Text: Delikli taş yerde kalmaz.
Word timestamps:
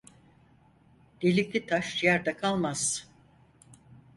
Delikli 1.21 1.65
taş 1.65 2.03
yerde 2.03 2.37
kalmaz. 2.37 3.07